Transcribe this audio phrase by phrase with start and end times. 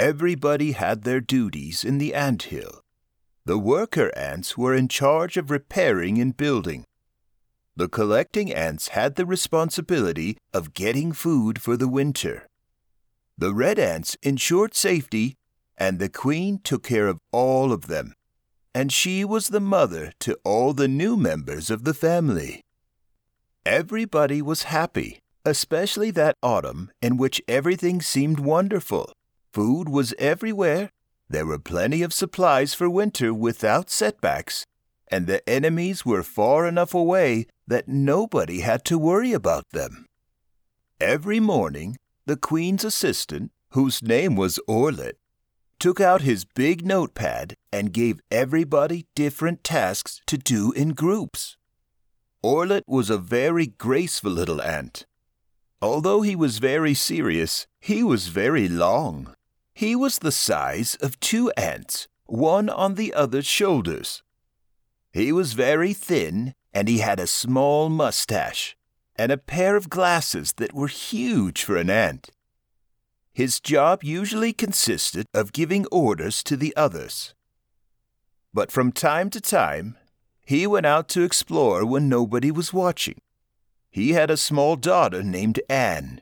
[0.00, 2.80] Everybody had their duties in the ant hill.
[3.44, 6.84] The worker ants were in charge of repairing and building.
[7.76, 12.46] The collecting ants had the responsibility of getting food for the winter.
[13.36, 15.34] The red ants ensured safety,
[15.76, 18.14] and the queen took care of all of them.
[18.74, 22.62] And she was the mother to all the new members of the family.
[23.66, 29.12] Everybody was happy, especially that autumn in which everything seemed wonderful.
[29.52, 30.90] Food was everywhere,
[31.28, 34.64] there were plenty of supplies for winter without setbacks,
[35.08, 40.06] and the enemies were far enough away that nobody had to worry about them.
[41.00, 41.96] Every morning,
[42.26, 45.18] the queen's assistant, whose name was Orlet,
[45.80, 51.56] took out his big notepad and gave everybody different tasks to do in groups.
[52.42, 55.06] Orlet was a very graceful little ant.
[55.82, 59.34] Although he was very serious, he was very long.
[59.80, 64.22] He was the size of two ants, one on the other's shoulders.
[65.10, 68.76] He was very thin, and he had a small mustache
[69.16, 72.28] and a pair of glasses that were huge for an ant.
[73.32, 77.34] His job usually consisted of giving orders to the others.
[78.52, 79.96] But from time to time,
[80.44, 83.22] he went out to explore when nobody was watching.
[83.90, 86.20] He had a small daughter named Anne,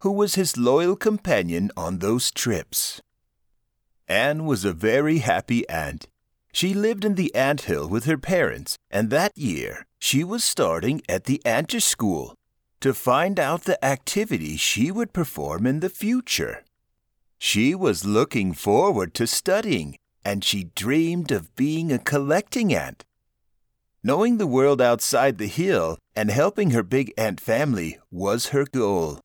[0.00, 3.00] who was his loyal companion on those trips.
[4.06, 6.06] Anne was a very happy ant.
[6.52, 11.02] She lived in the ant hill with her parents, and that year she was starting
[11.08, 12.34] at the Antish School
[12.80, 16.64] to find out the activity she would perform in the future.
[17.38, 23.04] She was looking forward to studying, and she dreamed of being a collecting ant.
[24.02, 29.20] Knowing the world outside the hill and helping her big ant family was her goal.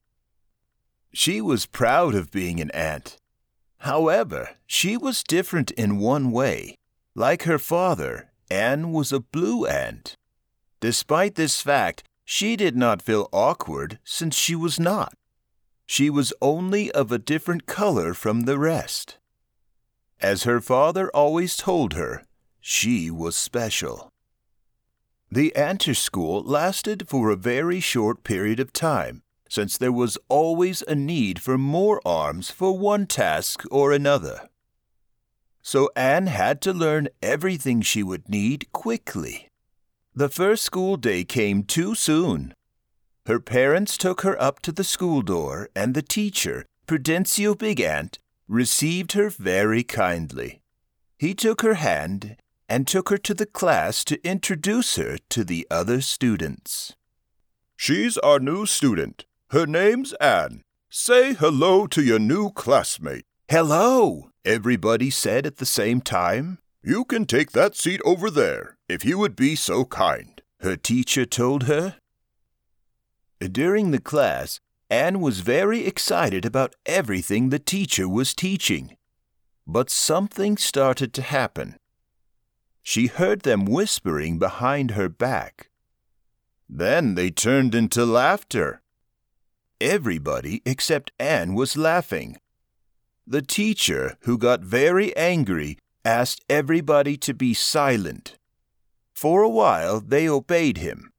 [1.14, 3.17] She was proud of being an ant.
[3.80, 6.75] However, she was different in one way.
[7.16, 10.17] Like her father, Anne was a blue ant.
[10.80, 15.14] Despite this fact, she did not feel awkward since she was not.
[15.86, 19.17] She was only of a different color from the rest.
[20.20, 22.23] As her father always told her,
[22.59, 24.09] she was special.
[25.30, 29.21] The Antish school lasted for a very short period of time,
[29.53, 34.49] since there was always a need for more arms for one task or another.
[35.61, 39.49] So Anne had to learn everything she would need quickly.
[40.15, 42.55] The first school day came too soon.
[43.27, 48.17] Her parents took her up to the school door, and the teacher, Prudencio Big Ant,
[48.47, 50.61] received her very kindly.
[51.20, 52.37] He took her hand
[52.67, 56.95] and took her to the class to introduce her to the other students.
[57.77, 59.25] She's our new student.
[59.53, 60.64] Her name's Anne.
[60.89, 63.25] Say hello to your new classmate.
[63.47, 66.58] Hello, everybody said at the same time.
[66.83, 71.27] You can take that seat over there, if you would be so kind, her teacher
[71.27, 71.97] told her.
[73.39, 74.59] During the class,
[74.89, 78.97] Anne was very excited about everything the teacher was teaching.
[79.67, 81.77] But something started to happen.
[82.81, 85.70] She heard them whispering behind her back.
[86.67, 88.80] Then they turned into laughter.
[89.82, 92.38] Everybody except Anne was laughing.
[93.26, 98.38] The teacher, who got very angry, asked everybody to be silent.
[99.14, 101.12] For a while they obeyed him,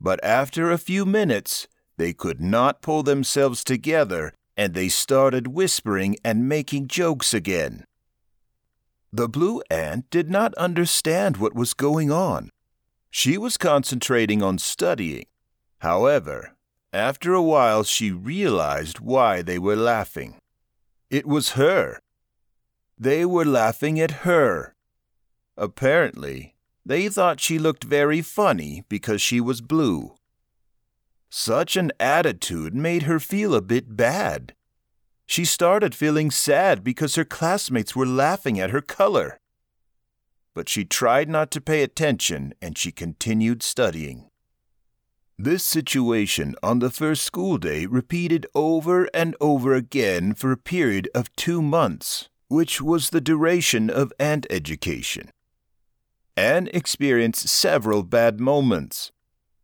[0.00, 1.66] but after a few minutes
[1.96, 7.84] they could not pull themselves together and they started whispering and making jokes again.
[9.12, 12.50] The blue ant did not understand what was going on.
[13.10, 15.24] She was concentrating on studying.
[15.78, 16.54] However,
[16.92, 20.36] after a while, she realized why they were laughing.
[21.08, 22.00] It was her.
[22.98, 24.74] They were laughing at her.
[25.56, 30.14] Apparently, they thought she looked very funny because she was blue.
[31.28, 34.54] Such an attitude made her feel a bit bad.
[35.26, 39.38] She started feeling sad because her classmates were laughing at her color.
[40.54, 44.29] But she tried not to pay attention and she continued studying.
[45.42, 51.08] This situation on the first school day repeated over and over again for a period
[51.14, 55.30] of two months, which was the duration of ant education.
[56.36, 59.12] Anne experienced several bad moments.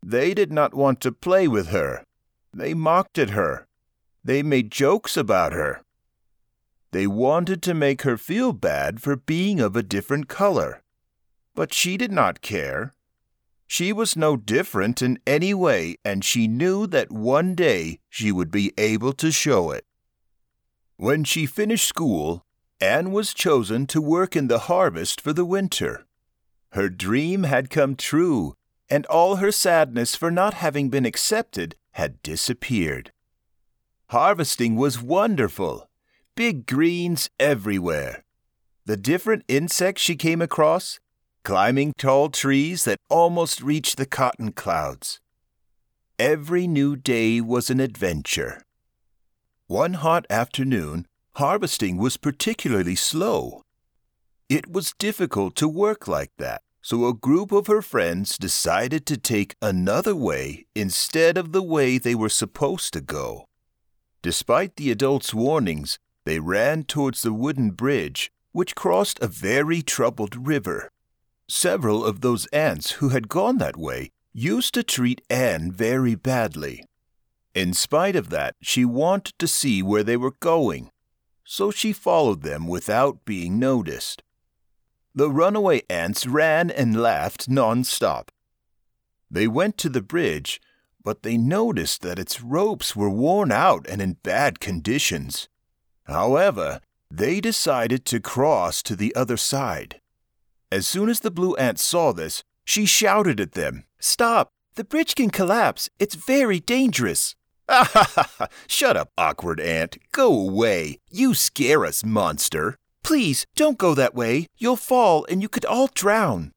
[0.03, 2.05] They did not want to play with her.
[2.55, 3.67] They mocked at her.
[4.25, 5.83] They made jokes about her.
[6.93, 10.81] They wanted to make her feel bad for being of a different color.
[11.55, 12.95] But she did not care.
[13.67, 18.51] She was no different in any way, and she knew that one day she would
[18.51, 19.85] be able to show it.
[20.97, 22.45] When she finished school,
[22.81, 26.07] Anne was chosen to work in the harvest for the winter.
[26.73, 28.55] Her dream had come true,
[28.89, 33.13] and all her sadness for not having been accepted had disappeared.
[34.11, 35.89] Harvesting was wonderful.
[36.35, 38.25] Big greens everywhere.
[38.85, 41.01] The different insects she came across,
[41.47, 45.21] climbing tall trees that almost reached the cotton clouds.
[46.19, 48.63] Every new day was an adventure.
[49.69, 51.07] One hot afternoon,
[51.37, 53.63] harvesting was particularly slow.
[54.49, 59.17] It was difficult to work like that, so a group of her friends decided to
[59.17, 63.45] take another way instead of the way they were supposed to go.
[64.21, 70.49] Despite the adults' warnings, they ran towards the wooden bridge, which crossed a very troubled
[70.49, 70.91] river.
[71.49, 76.85] Several of those ants who had gone that way used to treat Anne very badly.
[77.55, 80.91] In spite of that, she wanted to see where they were going,
[81.45, 84.23] so she followed them without being noticed.
[85.15, 88.29] The runaway ants ran and laughed nonstop.
[89.31, 90.61] They went to the bridge,
[91.03, 95.49] but they noticed that its ropes were worn out and in bad conditions.
[96.05, 100.01] However, they decided to cross to the other side.
[100.73, 104.51] As soon as the blue ant saw this, she shouted at them, Stop!
[104.75, 105.89] The bridge can collapse.
[105.99, 107.35] It's very dangerous.
[107.69, 108.47] Ha ha ha!
[108.67, 109.97] Shut up, awkward ant.
[110.13, 110.99] Go away.
[111.11, 112.77] You scare us, monster.
[113.03, 114.47] Please, don't go that way.
[114.59, 116.53] You'll fall and you could all drown.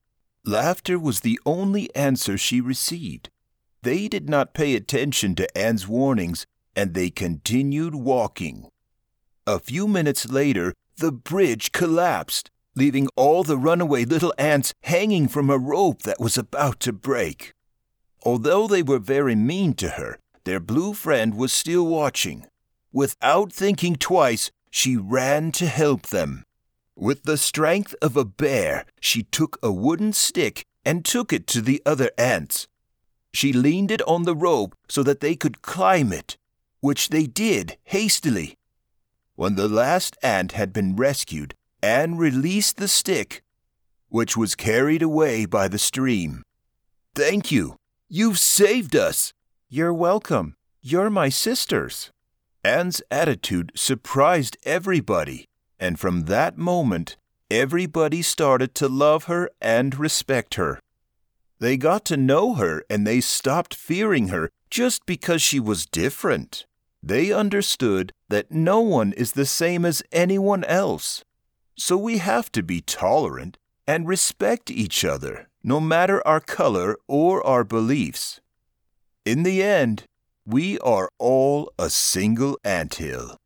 [0.46, 3.30] Laughter was the only answer she received.
[3.84, 6.46] They did not pay attention to Anne's warnings
[6.76, 8.68] and they continued walking.
[9.46, 15.50] A few minutes later, the bridge collapsed, leaving all the runaway little ants hanging from
[15.50, 17.54] a rope that was about to break.
[18.24, 22.46] Although they were very mean to her, their blue friend was still watching.
[22.92, 26.44] Without thinking twice, she ran to help them.
[26.96, 31.62] With the strength of a bear, she took a wooden stick and took it to
[31.62, 32.68] the other ants.
[33.34, 36.38] She leaned it on the rope so that they could climb it,
[36.82, 38.56] which they did hastily.
[39.36, 43.42] When the last ant had been rescued, Anne released the stick,
[44.10, 46.44] which was carried away by the stream.
[47.16, 47.76] Thank you.
[48.10, 49.34] You've saved us,
[49.70, 50.56] you're welcome.
[50.82, 52.12] You're my sisters.
[52.64, 55.46] Anne's attitude surprised everybody,
[55.80, 57.18] and from that moment,
[57.52, 60.80] everybody started to love her and respect her.
[61.60, 66.66] They got to know her and they stopped fearing her just because she was different.
[67.04, 71.24] They understood that no one is the same as anyone else.
[71.80, 77.42] So we have to be tolerant and respect each other, no matter our color or
[77.48, 78.42] our beliefs.
[79.26, 80.04] In the end,
[80.46, 83.38] we are all a single anthill.